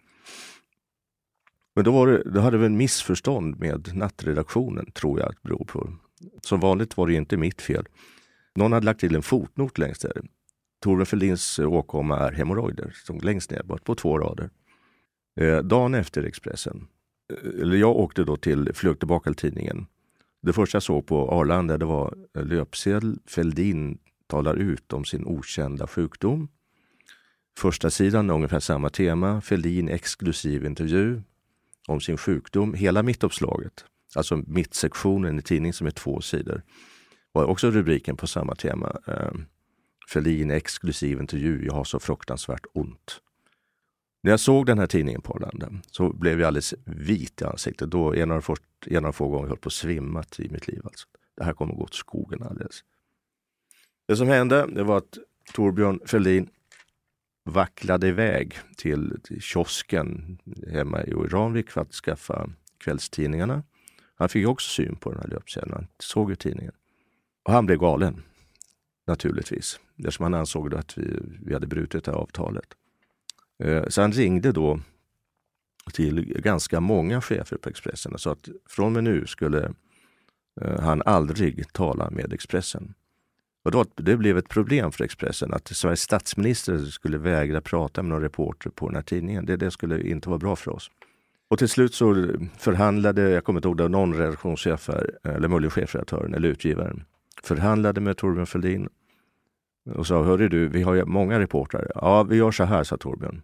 [1.75, 5.49] Men då, var det, då hade vi en missförstånd med nattredaktionen, tror jag att det
[5.49, 5.93] beror på.
[6.41, 7.85] Som vanligt var det inte mitt fel.
[8.57, 10.21] Någon hade lagt till en fotnot längst där.
[10.81, 14.49] Torbjörn Fälldins eh, åkomma är hemorrojder, som längst ner, bara på två rader.
[15.39, 16.87] Eh, dagen efter Expressen,
[17.33, 19.85] eh, eller jag åkte då till, flög tillbaka till tidningen.
[20.41, 25.25] Det första jag såg på Arlanda det var eh, löpsedel Fälldin talar ut om sin
[25.25, 26.47] okända sjukdom.
[27.57, 31.21] Första sidan ungefär samma tema, Fälldin exklusiv intervju
[31.87, 32.73] om sin sjukdom.
[32.73, 36.61] Hela mittuppslaget, alltså mittsektionen i tidningen som är två sidor,
[37.37, 38.97] var också rubriken på samma tema.
[39.07, 39.31] Eh,
[40.13, 43.21] Fälldin exklusiv intervju, jag har så fruktansvärt ont.
[44.23, 47.91] När jag såg den här tidningen på Arlanda så blev jag alldeles vit i ansiktet.
[47.91, 50.49] Då en av, först, en av de få gånger jag höll på att svimma i
[50.49, 50.81] mitt liv.
[50.83, 51.07] Alltså.
[51.37, 52.83] Det här kommer att gå åt skogen alldeles.
[54.07, 55.17] Det som hände det var att
[55.53, 56.49] Torbjörn Fälldin
[57.45, 60.37] vacklade iväg till, till kiosken
[60.71, 63.63] hemma i Ramvik för att skaffa kvällstidningarna.
[64.15, 65.73] Han fick också syn på den här löpsedeln.
[65.73, 66.73] Han såg ju tidningen.
[67.47, 68.23] Och han blev galen
[69.07, 72.65] naturligtvis, eftersom han ansåg att vi, vi hade brutit det här avtalet.
[73.63, 74.79] Eh, så han ringde då
[75.93, 79.73] till ganska många chefer på Expressen och sa att från och med nu skulle
[80.61, 82.93] eh, han aldrig tala med Expressen.
[83.63, 88.09] Och då, det blev ett problem för Expressen att Sveriges statsminister skulle vägra prata med
[88.09, 89.45] någon reporter på den här tidningen.
[89.45, 90.91] Det, det skulle inte vara bra för oss.
[91.47, 94.89] Och till slut så förhandlade, jag kommer inte ihåg, någon redaktionschef,
[95.23, 97.05] eller möjligen chefredaktören eller utgivaren,
[97.43, 98.89] förhandlade med Torbjörn Fälldin
[99.95, 101.91] och sa, hörru du, vi har ju många reportrar.
[101.95, 103.41] Ja, vi gör så här, sa Torbjörn.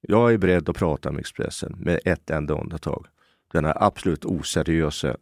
[0.00, 3.06] Jag är beredd att prata med Expressen med ett enda undantag.
[3.52, 5.16] Den här absolut oseriösa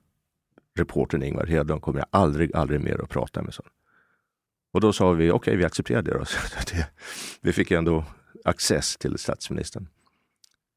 [0.79, 3.55] reportern Ingvar Hedlund kommer jag aldrig, aldrig mer att prata med.
[3.55, 3.63] Så.
[4.73, 6.25] Och då sa vi, okej, okay, vi accepterar det, då.
[7.41, 8.05] vi fick ändå
[8.45, 9.89] access till statsministern.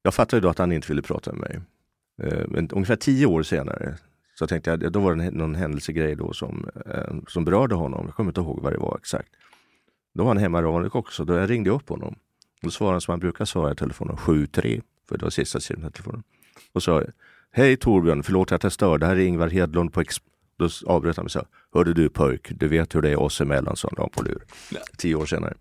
[0.01, 1.61] Jag fattade då att han inte ville prata med mig.
[2.21, 3.97] Eh, men ungefär tio år senare
[4.35, 8.05] så tänkte jag, då var det någon händelsegrej då som, eh, som berörde honom.
[8.05, 9.29] Jag kommer inte ihåg vad det var exakt.
[10.13, 12.15] Då var han hemma i Ranvik också, då jag ringde upp honom.
[12.61, 15.91] Då svarade han som han brukar svara i telefonen, 7-3, för det var sista sidan
[15.91, 16.23] telefonen.
[16.73, 17.03] Och sa,
[17.51, 20.15] hej Torbjörn, förlåt att jag stör, det här är Ingvar Hedlund på Ex
[20.57, 23.41] Då avbröt han mig och sa, hörde du pojk, du vet hur det är oss
[23.41, 24.43] emellan, sa han på lur.
[24.97, 25.53] Tio år senare.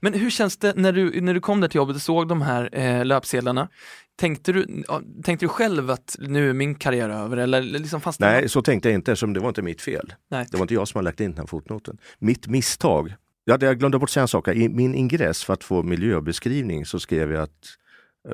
[0.00, 2.42] Men hur känns det när du, när du kom där till jobbet och såg de
[2.42, 3.68] här eh, löpsedlarna?
[4.16, 4.84] Tänkte du,
[5.24, 8.50] tänkte du själv att nu är min karriär över eller liksom fanns det Nej, något-
[8.50, 10.14] så tänkte jag inte eftersom det var inte mitt fel.
[10.30, 10.46] Nej.
[10.50, 11.98] Det var inte jag som har lagt in den här fotnoten.
[12.18, 14.48] Mitt misstag, ja, det- jag glömde bort säga en sak.
[14.48, 17.66] I min ingress för att få miljöbeskrivning så skrev jag att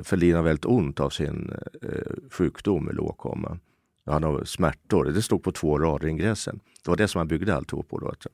[0.05, 1.89] Fälldin har väldigt ont av sin eh,
[2.31, 3.59] sjukdom med lågkomma.
[4.05, 5.05] Han har smärtor.
[5.05, 6.59] Det stod på två rader i ingressen.
[6.83, 7.99] Det var det som han byggde alltihop på.
[7.99, 8.07] Då.
[8.07, 8.27] Att-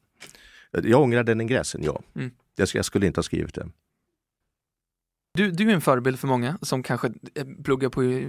[0.85, 2.01] Jag ångrar den ingressen, ja.
[2.15, 2.31] Mm.
[2.55, 3.67] Jag, jag skulle inte ha skrivit det.
[5.33, 8.27] Du, du är en förebild för många som kanske eh, pluggar på eh,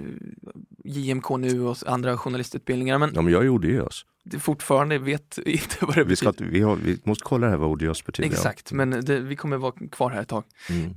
[0.85, 4.05] JMK nu och andra journalistutbildningar men Ja, men jag är odiös.
[4.39, 6.45] fortfarande vet inte vad det Vi, betyder.
[6.45, 8.29] vi, har, vi måste kolla här vad odiös betyder.
[8.29, 8.33] ja.
[8.35, 10.45] Exakt, men det, vi kommer vara kvar här ett tag.
[10.71, 10.91] Mm.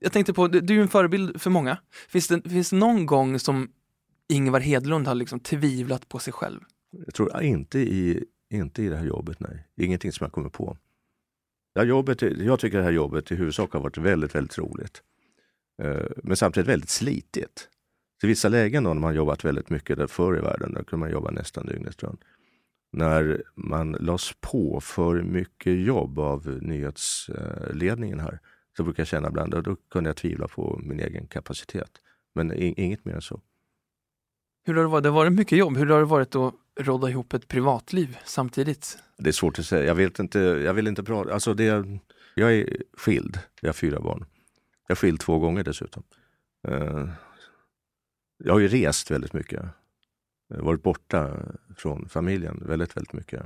[0.00, 1.78] Jag tänkte på, du du är en förebild för många.
[2.08, 3.68] Finns det, finns det någon gång som
[4.28, 6.60] Ingvar Hedlund har liksom tvivlat på sig själv?
[7.06, 9.66] Jag tror inte i, inte i det här jobbet, nej.
[9.76, 10.76] Ingenting som jag kommer på.
[11.76, 15.02] Ja, jobbet, jag tycker det här jobbet i huvudsak har varit väldigt, väldigt roligt.
[15.82, 17.68] Eh, men samtidigt väldigt slitigt.
[18.22, 21.00] I vissa lägen då, när man jobbat väldigt mycket där förr i världen, då kunde
[21.00, 22.20] man jobba nästan dygnet runt.
[22.92, 28.38] När man lades på för mycket jobb av nyhetsledningen här,
[28.76, 31.90] så brukar jag känna ibland, då kunde jag tvivla på min egen kapacitet.
[32.34, 33.40] Men inget mer än så.
[34.66, 35.02] Hur har det varit?
[35.02, 35.76] Det har varit mycket jobb.
[35.76, 38.98] Hur har det varit att rodda ihop ett privatliv samtidigt?
[39.16, 39.84] Det är svårt att säga.
[39.84, 41.34] Jag, vet inte, jag vill inte prata.
[41.34, 41.98] Alltså det,
[42.34, 43.38] jag är skild.
[43.60, 44.24] Jag har fyra barn.
[44.86, 46.02] Jag är skild två gånger dessutom.
[46.68, 47.08] Eh,
[48.44, 49.64] Jag har ju rest väldigt mycket.
[50.48, 51.36] Jag har varit borta
[51.76, 53.42] från familjen väldigt, väldigt mycket.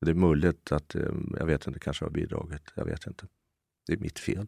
[0.00, 1.02] Det är möjligt att, eh,
[1.38, 2.62] jag vet inte, kanske har bidragit.
[2.74, 3.26] Jag vet inte.
[3.86, 4.46] Det är mitt fel.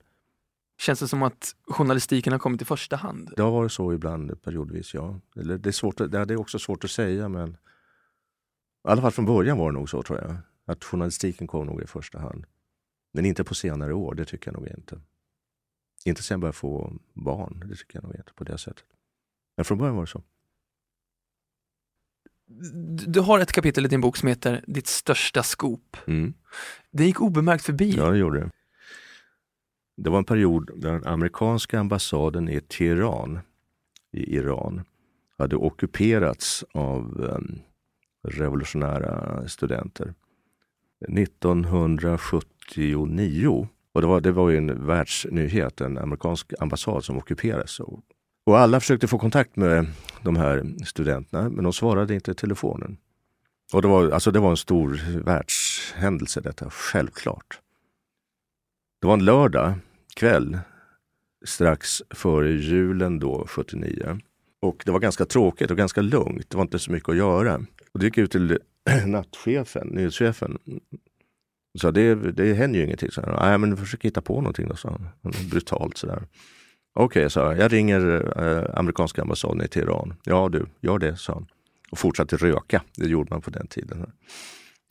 [0.79, 3.33] Känns det som att journalistiken har kommit i första hand?
[3.37, 5.21] Det har varit så ibland periodvis, ja.
[5.37, 7.57] Eller det, är svårt, det är också svårt att säga, men
[8.85, 10.37] i alla fall från början var det nog så, tror jag.
[10.67, 12.47] Att journalistiken kom nog i första hand.
[13.13, 15.01] Men inte på senare år, det tycker jag nog inte.
[16.05, 18.85] Inte sen jag började få barn, det tycker jag nog inte på det sättet.
[19.57, 20.23] Men från början var det så.
[23.07, 25.97] Du har ett kapitel i din bok som heter Ditt största scoop.
[26.07, 26.35] Mm.
[26.91, 27.91] Det gick obemärkt förbi.
[27.91, 28.51] Ja, det gjorde det.
[29.97, 33.39] Det var en period där den amerikanska ambassaden i Teheran
[34.13, 34.85] i Iran
[35.39, 37.61] hade ockuperats av em,
[38.25, 40.15] revolutionära studenter.
[41.09, 47.81] 1979, och det var, det var ju en världsnyhet, en amerikansk ambassad som ockuperades.
[47.81, 48.01] Och,
[48.47, 49.87] och alla försökte få kontakt med
[50.23, 52.97] de här studenterna, men de svarade inte i telefonen.
[53.73, 57.61] Och det var, alltså det var en stor världshändelse detta, självklart.
[59.01, 59.75] Det var en lördag
[60.17, 60.59] kväll
[61.45, 64.19] strax före julen då, 79.
[64.61, 66.51] Och det var ganska tråkigt och ganska lugnt.
[66.51, 67.61] Det var inte så mycket att göra.
[67.95, 68.59] Och då gick jag ut till
[69.07, 70.59] nattchefen, nyhetschefen.
[71.75, 73.11] Och sa, det, det händer ju ingenting.
[73.11, 75.33] Så Nej, men försök hitta på någonting då, sa han.
[75.51, 76.23] Brutalt sådär.
[76.95, 77.59] Okej, sa jag.
[77.59, 80.15] Jag ringer eh, amerikanska ambassaden i Teheran.
[80.25, 81.47] Ja du, gör det, sa han.
[81.91, 82.83] Och fortsatte röka.
[82.97, 84.13] Det gjorde man på den tiden.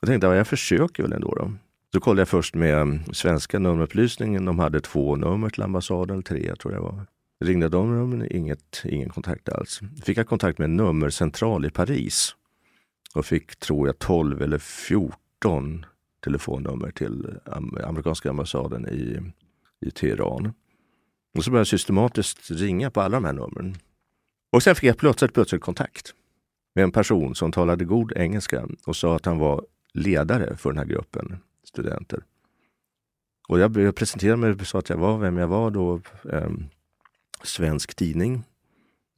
[0.02, 1.36] Jag tänkte, ja, jag försöker väl ändå.
[1.36, 1.52] Då.
[1.94, 4.46] Så kollade jag först med mm, svenska nummerupplysningen.
[4.46, 7.06] De hade två nummer till ambassaden, tre tror jag det var.
[7.46, 9.80] Ringde de numren, inget, ingen kontakt alls.
[10.04, 12.36] Fick jag kontakt med en nummercentral i Paris
[13.14, 15.86] och fick, tror jag, 12 eller 14
[16.24, 17.38] telefonnummer till
[17.84, 19.20] amerikanska ambassaden i,
[19.88, 20.54] i Teheran.
[21.38, 23.76] Och så började jag systematiskt ringa på alla de här numren.
[24.52, 26.14] Och sen fick jag plötsligt, plötsligt kontakt
[26.76, 30.78] med en person som talade god engelska och sa att han var ledare för den
[30.78, 32.24] här gruppen studenter.
[33.48, 36.02] Och jag jag presenterade mig och sa att jag var vem jag var då.
[36.32, 36.52] Eh,
[37.44, 38.44] svensk tidning.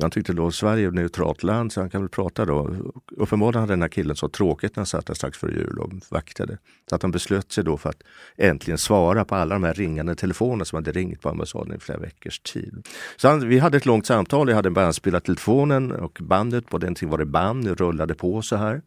[0.01, 2.75] Han tyckte då Sverige är ett neutralt land så han kan väl prata då.
[3.11, 5.91] Uppenbarligen hade den här killen så tråkigt när han satt där strax före jul och
[6.09, 6.57] vaktade.
[6.89, 8.03] Så att han beslöt sig då för att
[8.37, 11.99] äntligen svara på alla de här ringande telefonerna som hade ringt på ambassaden i flera
[11.99, 12.87] veckors tid.
[13.17, 14.49] Så han, vi hade ett långt samtal.
[14.49, 18.41] Jag hade bandspelat telefonen och bandet, på den tiden var det band, det rullade på
[18.41, 18.81] så här.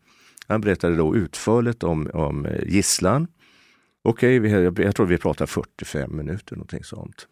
[0.47, 3.27] Han berättade då utförligt om, om gisslan.
[4.03, 7.27] Okej, okay, jag, jag tror vi pratade 45 minuter, någonting sånt.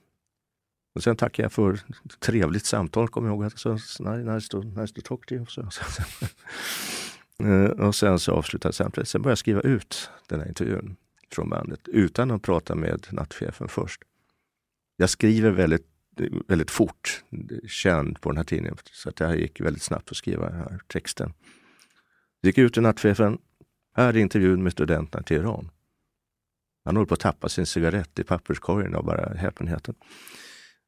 [0.96, 3.44] Och sen tackade jag för ett trevligt samtal, kommer jag ihåg.
[3.44, 5.46] att nice to, nice to talk to you.
[5.46, 5.82] Så, så,
[7.44, 9.08] eh, och sen så avslutade samtalet.
[9.08, 10.96] Sen började jag skriva ut den här intervjun
[11.32, 14.02] från bandet utan att prata med nattchefen först.
[14.96, 15.86] Jag skriver väldigt,
[16.48, 17.24] väldigt fort,
[17.68, 20.58] känd på den här tidningen, så att det här gick väldigt snabbt att skriva den
[20.58, 21.32] här texten.
[22.42, 23.38] Gick ut till nattchefen.
[23.96, 25.70] Här är intervjun med studenterna i Teheran.
[26.84, 29.94] Han håller på att tappa sin cigarett i papperskorgen av bara häpenheten.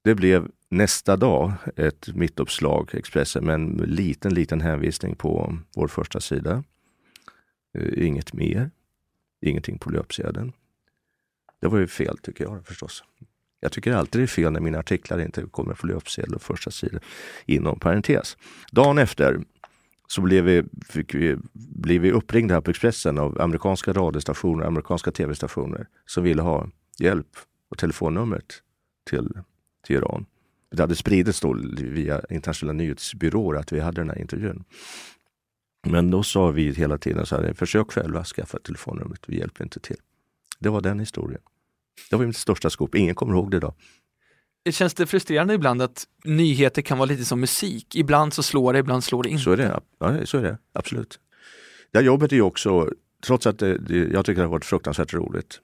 [0.03, 6.21] Det blev nästa dag ett mittuppslag, Expressen, med en liten, liten hänvisning på vår första
[6.21, 6.65] sida.
[7.79, 8.71] Eh, inget mer.
[9.41, 10.53] Ingenting på löpsedeln.
[11.61, 13.05] Det var ju fel tycker jag förstås.
[13.61, 16.71] Jag tycker alltid det är fel när mina artiklar inte kommer på löpsedel och första
[16.71, 17.01] sidan
[17.47, 18.37] inom parentes.
[18.73, 19.41] Dagen efter
[20.09, 25.11] så blev vi, fick vi, blev vi uppringda här på Expressen av amerikanska radiostationer, amerikanska
[25.11, 27.37] tv-stationer som ville ha hjälp
[27.71, 28.63] och telefonnumret
[29.05, 29.29] till,
[29.89, 30.27] till Iran.
[30.71, 34.65] Det hade spridits då via internationella nyhetsbyråer att vi hade den här intervjun.
[35.87, 39.81] Men då sa vi hela tiden så här, försök själva skaffa telefonnumret, vi hjälper inte
[39.81, 39.97] till.
[40.59, 41.41] Det var den historien.
[42.11, 43.75] Det var mitt största skop, ingen kommer ihåg det idag.
[44.71, 47.97] Känns det frustrerande ibland att nyheter kan vara lite som musik?
[47.97, 49.45] Ibland så slår det, ibland slår det inte.
[49.45, 51.21] Så är det, ja, så är det absolut.
[51.91, 52.91] Det här jobbet är ju också,
[53.27, 55.61] trots att det, det, jag tycker det har varit fruktansvärt roligt,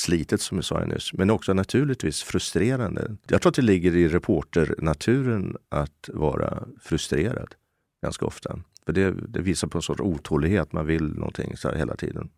[0.00, 3.16] slitet som jag sa nyss, men också naturligtvis frustrerande.
[3.28, 7.54] Jag tror att det ligger i reporternaturen att vara frustrerad
[8.02, 8.58] ganska ofta.
[8.86, 12.30] För det, det visar på en sorts otålighet, man vill någonting så hela tiden.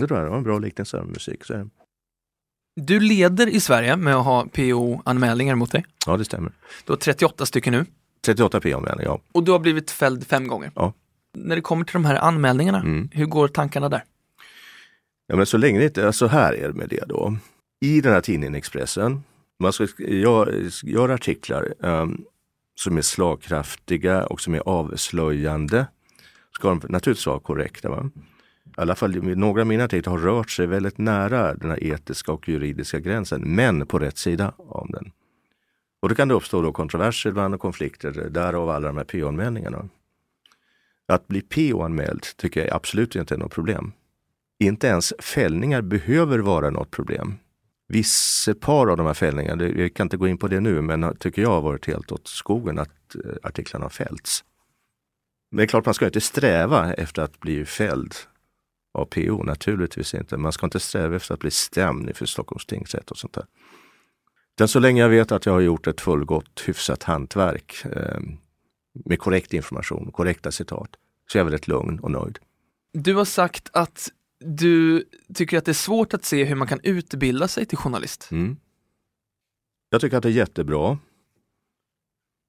[0.00, 1.44] Det tror jag var en bra liknelse med musik.
[1.44, 1.68] Så.
[2.80, 5.84] Du leder i Sverige med att ha PO-anmälningar mot dig.
[6.06, 6.52] Ja, det stämmer.
[6.84, 7.84] Du har 38 stycken nu.
[8.24, 9.20] 38 PO-anmälningar, ja.
[9.32, 10.70] Och du har blivit fälld fem gånger.
[10.74, 10.92] Ja.
[11.34, 13.08] När det kommer till de här anmälningarna, Mm.
[13.12, 14.04] hur går tankarna där?
[15.26, 17.36] Ja, men så länge det inte, så här är det med det då.
[17.80, 19.22] I den här tidningen Expressen,
[19.58, 22.24] man ska göra, artiklar um,
[22.74, 25.86] som är slagkraftiga och som är avslöjande.
[26.52, 27.88] Ska de naturligtvis vara korrekta.
[27.88, 28.10] Va?
[28.64, 32.32] I alla fall några av mina artiklar har rört sig väldigt nära den här etiska
[32.32, 35.12] och juridiska gränsen, men på rätt sida av den.
[36.00, 39.88] Och då kan det uppstå då kontroverser ibland och konflikter, därav alla de här PO-anmälningarna.
[41.08, 43.92] Att bli PO-anmäld tycker jag absolut inte är något problem.
[44.58, 47.34] Inte ens fällningar behöver vara något problem.
[47.88, 51.16] Vissa par av de här fällningarna, jag kan inte gå in på det nu, men
[51.16, 54.44] tycker jag har varit helt åt skogen att eh, artiklarna har fällts.
[55.50, 58.14] Men det är klart, man ska inte sträva efter att bli fälld
[58.94, 60.36] av PO, naturligtvis inte.
[60.36, 63.46] Man ska inte sträva efter att bli stämd inför Stockholms tingsrätt och sånt där.
[64.54, 68.20] Den så länge jag vet att jag har gjort ett fullgott, hyfsat hantverk eh,
[69.04, 70.90] med korrekt information, korrekta citat,
[71.32, 72.38] så är jag väldigt lugn och nöjd.
[72.92, 74.08] Du har sagt att
[74.38, 78.28] du tycker att det är svårt att se hur man kan utbilda sig till journalist.
[78.30, 78.56] Mm.
[79.90, 80.98] Jag tycker att det är jättebra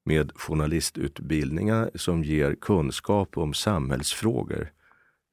[0.05, 4.71] med journalistutbildningar som ger kunskap om samhällsfrågor,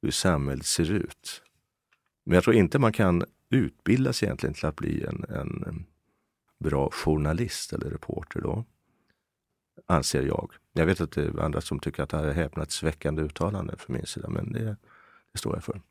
[0.01, 1.41] hur samhället ser ut.
[2.25, 5.85] Men jag tror inte man kan utbilda sig egentligen till att bli en, en
[6.59, 8.65] bra journalist eller reporter då.
[9.87, 10.51] Anser jag.
[10.73, 13.95] Jag vet att det är andra som tycker att det här är häpnadsväckande uttalande från
[13.95, 14.77] min sida, men det,
[15.31, 15.81] det står jag för.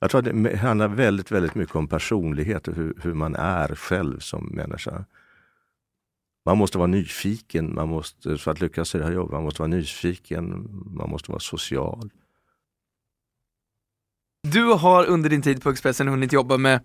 [0.00, 3.74] Jag tror att det handlar väldigt, väldigt mycket om personlighet och hur, hur man är
[3.74, 5.04] själv som människa.
[6.44, 9.62] Man måste vara nyfiken, man måste, för att lyckas i det här jobbet, man måste
[9.62, 12.10] vara nyfiken, man måste vara social.
[14.42, 16.80] Du har under din tid på Expressen hunnit jobba med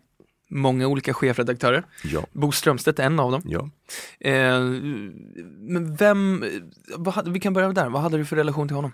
[0.50, 1.84] många olika chefredaktörer.
[2.04, 3.42] Ja, Bo Strömstedt är en av dem.
[3.46, 3.70] ja.
[4.20, 4.60] Eh,
[5.60, 6.44] men vem,
[7.14, 8.92] hade- vi kan börja där, vad hade du för relation till honom?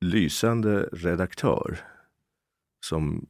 [0.00, 1.78] Lysande redaktör
[2.80, 3.26] som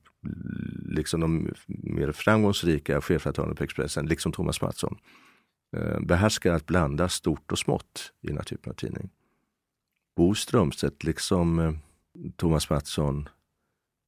[0.89, 4.99] liksom de mer framgångsrika chefredaktörerna på Expressen, liksom Thomas Mattsson,
[5.77, 9.11] eh, behärskar att blanda stort och smått i den här typen av tidning.
[10.17, 11.73] Bo Strömstedt, liksom eh,
[12.37, 13.29] Thomas Mattsson,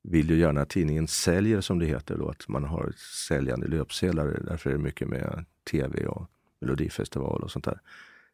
[0.03, 2.93] vill ju gärna att tidningen säljer som det heter då, att man har
[3.29, 4.43] säljande löpsedlar.
[4.47, 7.81] Därför är det mycket med tv och melodifestival och sånt där.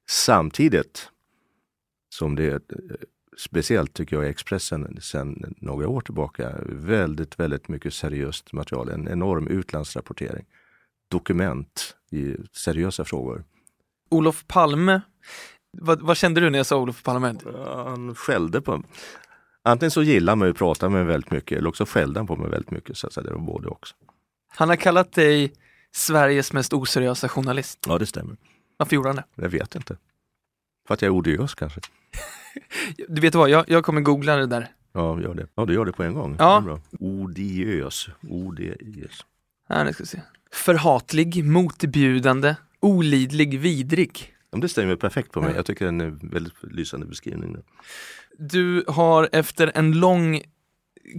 [0.08, 1.10] Samtidigt
[2.08, 2.70] som det
[3.38, 8.88] speciellt tycker jag i Expressen sedan några år tillbaka väldigt, väldigt mycket seriöst material.
[8.88, 10.44] En enorm utlandsrapportering.
[11.10, 13.44] Dokument i seriösa frågor.
[14.10, 15.00] Olof Palme,
[15.72, 17.34] vad, vad kände du när jag sa Olof Palme?
[17.64, 18.82] Han skällde på
[19.62, 22.26] Antingen så gillar man ju att prata med mig väldigt mycket eller också skällde han
[22.26, 22.96] på mig väldigt mycket.
[22.96, 23.94] Så att säga, det var både också.
[24.48, 25.52] Han har kallat dig
[25.92, 27.78] Sveriges mest oseriösa journalist.
[27.86, 28.36] Ja, det stämmer.
[28.76, 29.24] Varför gjorde han det?
[29.34, 29.96] Jag vet inte.
[30.86, 31.80] För att jag är odiös kanske.
[33.08, 34.68] Du vet vad, jag, jag kommer googla det där.
[34.92, 35.46] Ja, gör det.
[35.54, 36.36] Ja, du gör det på en gång.
[36.38, 36.50] Ja.
[36.50, 36.80] Det är bra.
[37.00, 38.08] Odiös.
[38.28, 39.24] Odiös.
[39.68, 40.20] Här, nu ska vi se.
[40.52, 44.34] Förhatlig, motbjudande, olidlig, vidrig.
[44.50, 45.50] Ja, det stämmer perfekt på mig.
[45.50, 45.56] Ja.
[45.56, 47.56] Jag tycker det är en väldigt lysande beskrivning.
[48.38, 50.40] Du har efter en lång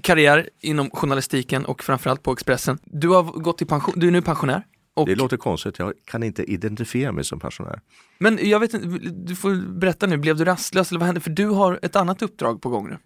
[0.04, 2.80] karriär inom journalistiken och framförallt på Expressen.
[2.84, 4.64] Du har gått i pension, du är nu pensionär.
[4.98, 5.80] Och, Det låter konstigt.
[5.80, 7.82] Jag kan inte identifiera mig som pensionär.
[8.18, 11.22] Men jag vet inte, du får berätta nu, blev du rastlös eller vad hände?
[11.22, 12.98] För du har ett annat uppdrag på gång nu.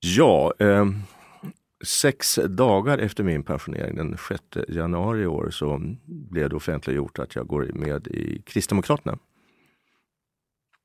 [0.00, 0.86] Ja, eh,
[1.84, 7.34] sex dagar efter min pensionering, den 6 januari i år, så blev det offentliggjort att
[7.34, 9.18] jag går med i Kristdemokraterna.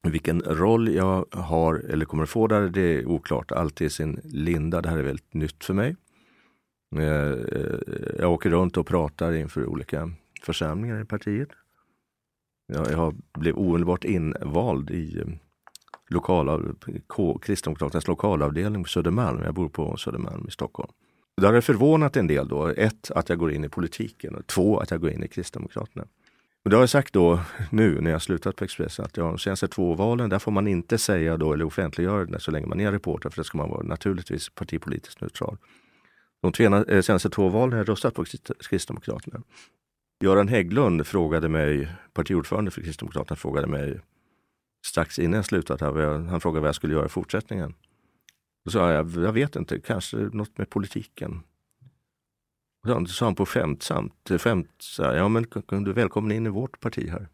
[0.08, 3.52] Vilken roll jag har eller kommer att få där, det är oklart.
[3.52, 4.82] Allt i sin linda.
[4.82, 5.96] Det här är väldigt nytt för mig.
[8.20, 10.12] Jag åker runt och pratar inför olika
[10.46, 11.50] församlingar i partiet.
[12.68, 15.26] Jag blev omedelbart invald i eh,
[16.10, 16.60] lokala,
[17.42, 19.44] Kristdemokraternas lokalavdelning på Södermalm.
[19.44, 20.92] Jag bor på Södermalm i Stockholm.
[21.42, 22.68] Det har förvånat en del då.
[22.68, 26.06] Ett, att jag går in i politiken och två, att jag går in i Kristdemokraterna.
[26.64, 27.40] Men det har jag sagt då
[27.72, 30.98] nu när jag slutat på Expressen att de senaste två valen, där får man inte
[30.98, 33.84] säga då eller offentliggöra det så länge man är reporter för det ska man vara
[33.84, 35.58] naturligtvis partipolitiskt neutral.
[36.42, 38.26] De eh, senaste två valen har jag röstat på
[38.70, 39.42] Kristdemokraterna.
[40.20, 44.00] Göran Hägglund frågade mig, partiordförande för Kristdemokraterna, frågade mig
[44.86, 47.74] strax innan jag slutat här, han frågade vad jag skulle göra i fortsättningen.
[48.66, 51.44] Då sa jag, jag vet inte, kanske något med politiken.
[52.84, 55.46] Då sa han på skämtsamt, skämt, så här, ja men
[55.84, 57.28] du är välkommen in i vårt parti här.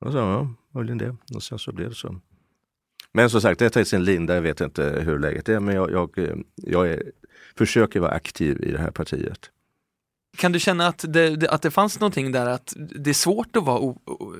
[0.00, 1.16] Då sa jag, ja, möjligen det.
[1.34, 2.20] Och sen så blev det så.
[3.12, 5.90] Men som sagt, detta är sin linda, jag vet inte hur läget är, men jag,
[5.90, 7.12] jag, eh, jag är,
[7.56, 9.50] försöker vara aktiv i det här partiet.
[10.36, 13.64] Kan du känna att det, att det fanns någonting där att det är svårt att
[13.64, 14.34] vara o, o,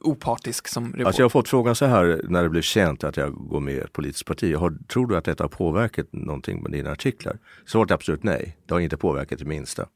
[0.00, 1.04] opartisk som reporter?
[1.06, 3.74] Alltså jag har fått frågan så här när det blev känt att jag går med
[3.74, 4.54] i ett politiskt parti.
[4.54, 7.38] Har, tror du att detta har påverkat någonting med dina artiklar?
[7.66, 8.56] Svaret är absolut nej.
[8.66, 9.86] Det har inte påverkat det minsta.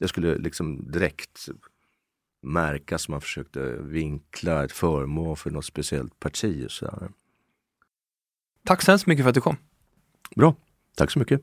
[0.00, 1.48] Det skulle liksom direkt
[2.42, 6.66] märkas man försökte vinkla ett förmån för något speciellt parti.
[6.70, 7.08] Så här.
[8.64, 9.56] Tack så hemskt mycket för att du kom.
[10.36, 10.54] Bra,
[10.96, 11.42] tack så mycket.